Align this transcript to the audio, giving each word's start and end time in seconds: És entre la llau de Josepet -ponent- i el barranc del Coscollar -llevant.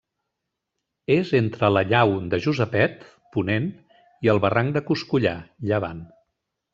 És 1.15 1.33
entre 1.39 1.69
la 1.73 1.83
llau 1.91 2.15
de 2.33 2.39
Josepet 2.47 3.05
-ponent- 3.09 3.71
i 4.27 4.33
el 4.37 4.41
barranc 4.47 4.73
del 4.79 4.85
Coscollar 4.89 5.39
-llevant. 5.73 6.03